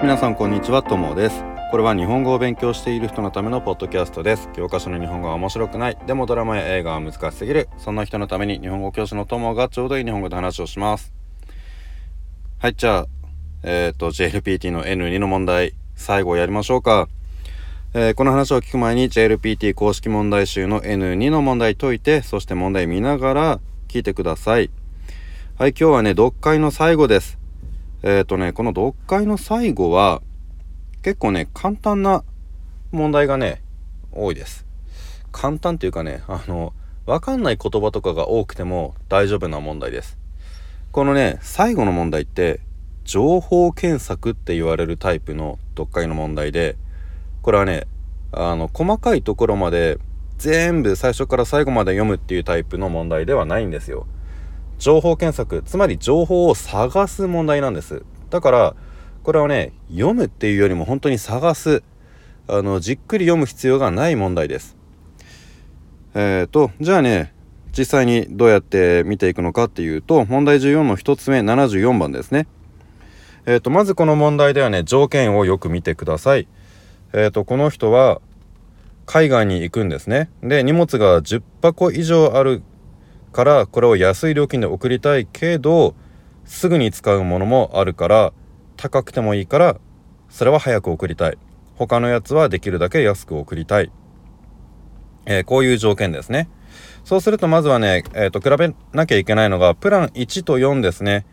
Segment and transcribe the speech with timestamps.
[0.00, 1.42] 皆さんこんにちはともです。
[1.72, 4.48] これは日本語を勉強している人のためのポッドキャストです。
[4.54, 5.98] 教科書の日本語は面白くない。
[6.06, 7.68] でもドラマや映画は難しすぎる。
[7.78, 11.12] そんな人のために日本語教師のともがちょうどいい日本語で話をします。
[12.60, 13.06] はいじゃあ
[13.64, 17.08] えっ、ー、と JLPT の N2 の問題最後やりましょうか。
[17.92, 24.70] えー、この話を聞く前に JLPT 公式問題集の N2 の問題解いてそして問題見ながら聞いてください。
[25.58, 27.36] はい今日はね読解の最後です。
[28.02, 30.22] えっ、ー、とね、この読解の最後は、
[31.02, 32.24] 結構ね、簡単な
[32.92, 33.62] 問題がね、
[34.12, 34.66] 多いです。
[35.32, 36.72] 簡単っていうかね、あの、
[37.06, 40.18] わかんない言葉とかが多くても大丈夫な問題です。
[40.92, 42.60] このね、最後の問題って、
[43.04, 46.76] 情報検索って言われるタイプの読解の問題で、
[47.42, 47.86] これはね、
[48.32, 49.98] あの、細かいところまで
[50.36, 54.06] 全部最初から最後まで読むっていうタイプの問題ではないんですよ。
[54.78, 58.04] 情報検索つまり情報を探す問題なんです。
[58.30, 58.76] だから
[59.22, 61.82] これはね読むっていうよりも本当に探す
[62.46, 64.76] あのじっくり読む必要がない問題です。
[66.14, 67.34] えーとじゃあね
[67.76, 72.46] 実際にどうやって見ていくのかっていうと問題14の1つ目74番ですね。
[73.46, 76.48] えーとまずこの問題ではね条件をよく見てください。
[77.12, 78.20] えーとこの人は
[79.06, 80.30] 海外に行くんですね。
[80.42, 82.62] で荷物が10箱以上ある
[83.32, 85.94] からこれを安い料金で送りたいけど
[86.44, 88.32] すぐに使うものもあるから
[88.76, 89.78] 高くてもいいから
[90.28, 91.38] それは早く送りたい。
[91.78, 93.92] 他のやつはできるだけ安く送りたい、
[95.26, 96.50] えー、こういう条件ですね。
[97.04, 101.24] そうするとまずはね、えーと、比べなきゃいけないのがプラン1と4ですね。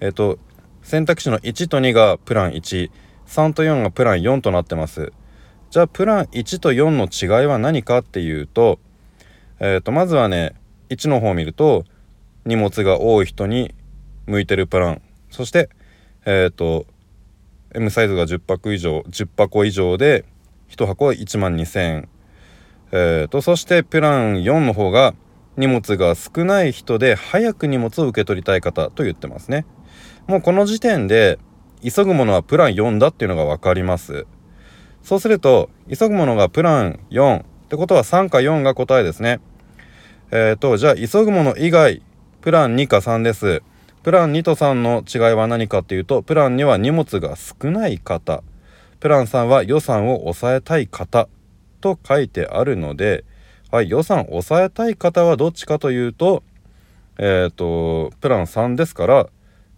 [0.00, 0.38] えっ、ー、と
[0.82, 2.90] 選択肢の1と2がプラン13
[3.52, 5.12] と4がプラン4となってます。
[5.70, 8.78] じゃあプラン1と4の違いは何かっていうと,、
[9.58, 10.54] えーとまずはね
[10.90, 11.84] 1の方を見ると
[12.44, 13.74] 荷物が多い人に
[14.26, 15.02] 向いてるプラン。
[15.30, 15.68] そして
[16.24, 16.86] えっ、ー、と
[17.74, 20.24] M サイズが10箱以上10箱以上で
[20.70, 22.08] 1箱は1万2000円。
[22.90, 25.14] えーと、そしてプラン4の方が
[25.58, 29.66] 荷物が少ない人で早く荷物を受け取りたい方と言ってますね。
[30.26, 31.38] もうこの時点で
[31.82, 34.26] 急ぐものはプラン4だっていうのが分かります。
[35.02, 39.40] そうすると急ぐものがプラン4ってことは3か4が答えですね。
[40.30, 42.02] えっ、ー、と、じゃあ、急ぐもの以外、
[42.42, 43.62] プラン2か3です。
[44.02, 48.42] プラン2と3の違いは何かっていうと、プラン2は荷物が少ない方、
[49.00, 51.28] プラン3は予算を抑えたい方
[51.80, 53.24] と書いてあるので、
[53.70, 56.42] はい、予算を抑えたい方はどっちかというと、
[57.18, 59.28] えっ、ー、と、プラン3ですから、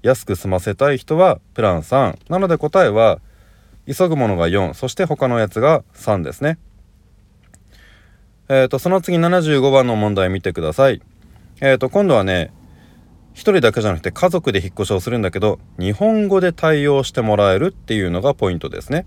[0.03, 2.19] 安く済ませたい人はプラン3。
[2.28, 3.21] なので答えは、
[3.87, 6.59] 急ぐものが4、そして他のやつが3ですね。
[8.50, 11.00] えっ、ー、と、その次75番の問題見てください。
[11.61, 12.53] えっ、ー、と、今度はね、
[13.34, 19.06] 1人だけじゃなくて家族で引っ越しをするんだけど、日本語で対応してもらえるっていうのがポイントですね。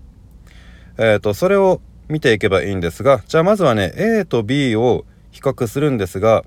[0.96, 6.42] えっ、ー、と、それを見ていけばいいんですが、じゃあまずはね、A と B を比較するんですが、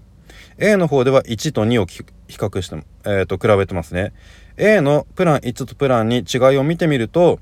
[0.58, 4.12] A の方では1と2を比較して、えっ、と、比べてますね。
[4.58, 7.40] A のプラン1とプラン2違いを見てみると、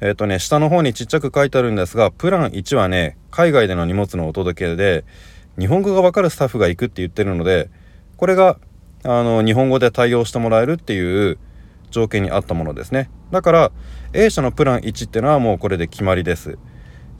[0.00, 5.04] えっ、ー、とね、下の方にちっちゃく書いてあるんですが、プラン1はね、海外での荷物のお届けで、
[5.58, 7.70] 日本語がわかるスタッフが行くって言ってるので、
[8.16, 8.58] これが、
[9.04, 11.38] あの、日本語で対応してもらえるっていう
[11.90, 13.10] 条件に合ったものですね。
[13.30, 13.72] だから、
[14.12, 16.58] A 社のプラン1ってのはもうこれで決まりです。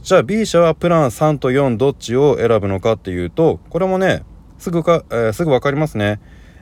[0.02, 4.22] じゃあ B 社はプラン3と4どっちを選ぶのかっていうと、これもね、
[4.58, 6.20] すぐか、えー、すぐ分かりますね。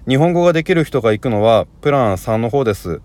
[0.08, 3.00] 日本語ができる人が行くのはプラン3の方です。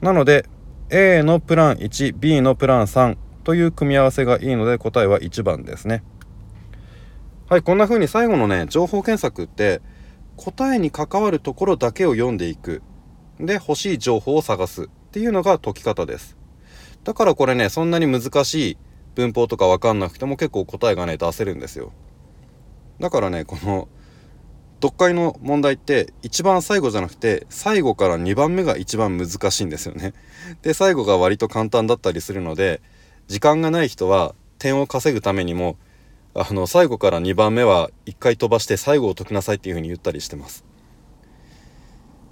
[0.00, 0.46] なので、
[0.90, 6.02] A のプラン 1B のプラン3という組み合わせがいいので答えは1番ですね。
[7.48, 9.82] はいこんな風に最後のね情報検索って
[10.36, 12.82] 答えに関わるところだけを読んでいく。
[13.38, 14.84] で欲しい情報を探す。
[14.84, 16.38] っていうのが解き方です。
[17.04, 18.78] だからこれねそんなに難しい
[19.14, 21.92] 文法とか分かんなくても結構答えがね出せるんですよ。
[22.98, 23.88] だからねこの
[24.80, 30.14] 読解の問題って一番最後じゃなくて最後から2番目が一番難しいんですよね。
[30.62, 32.80] で最後が割と簡単だったりするので
[33.32, 35.78] 時間がない人は点を稼ぐためにも
[36.34, 40.66] あの最後から2番目は1回飛ばして最後を解きなさいっていう風に言ったりしてます。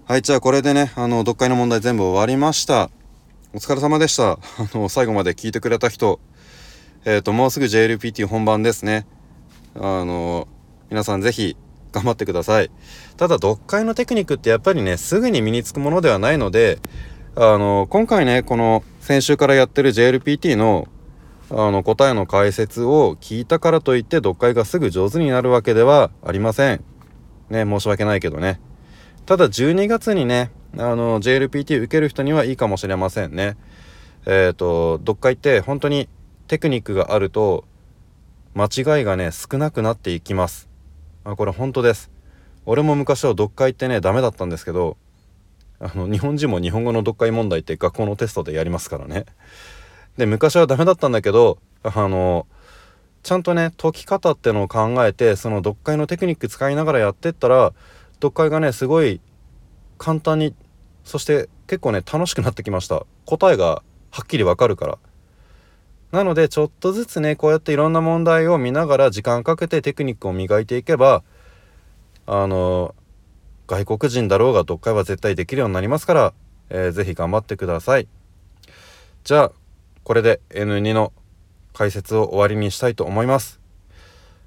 [0.04, 2.90] はいじゃあこれでねあの読解の問題全部終わりました。
[3.54, 4.32] お疲れ様でした。
[4.32, 4.38] あ
[4.74, 6.20] の最後まで聞いてくれた人
[7.06, 9.06] えっ、ー、ともうすぐ JLPT 本番ですね。
[9.74, 10.48] あの
[10.90, 11.56] 皆さん是非
[11.92, 12.70] 頑張ってください。
[13.16, 16.78] ただ、読解のテクニックってやっぱりね、すぐに身につくものではないので、
[17.36, 20.88] あの、今回ね、この先週からやってる JLPT の
[21.50, 26.84] あの答えの解説を聞いたからといって読解がすぐ上手になるわけではありません。
[27.48, 28.60] ね、申し訳ないけどね。
[29.26, 33.56] ただ12月にね、あの JLPT 受ける人にはいいかもしれませんね。
[34.26, 36.08] えっ、ー、と読解って本当に
[36.46, 37.64] テクニックがあると
[38.54, 40.68] 間違いがね少なくなっていきます
[41.24, 42.10] あこれ本当です
[42.66, 44.96] 俺も昔は読解ってねダメだったんですけど
[45.80, 49.24] あの日本人も日本語の読解問題って学校のテストでやりますからね。
[50.18, 52.46] で昔はダメだったんだけどあの
[53.22, 57.72] ちゃんとね解き方ってのを考えてその読解のテクニック使いながらやってったら
[58.14, 59.20] 読解がねすごい
[59.96, 60.54] 簡単に
[61.04, 63.06] そして結構ね楽しくなってきました。
[63.24, 64.98] 答えがはっきりわかるから。
[66.12, 71.22] なのでちょっとずつねこうやっていろんな問題を見ながら時間かけてテクニックを磨いていけば
[72.26, 72.94] あの
[73.70, 76.34] 外国人だろうが読解は絶対できるようになりますから、
[76.70, 78.08] えー、ぜひ頑張ってください。
[79.22, 79.52] じゃあ
[80.02, 81.12] これで N2 の
[81.72, 83.60] 解説を終わりにしたいと思います。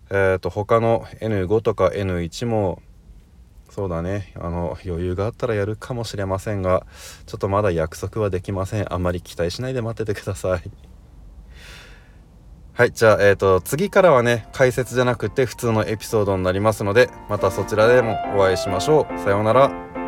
[0.09, 2.81] えっ、ー、と他の N5 とか N1 も
[3.69, 4.33] そうだね。
[4.35, 6.85] あの余裕があったらやるかもしれませんが
[7.25, 8.93] ちょっとまだ約束はできません。
[8.93, 10.92] あんまり期待しないで待っててください。
[12.75, 19.19] はいじゃあ、えーと、次からはね解説じゃなくて普通のエピソードになりますのでまたそちらでもお会いしましょう。
[19.19, 20.02] さようなら。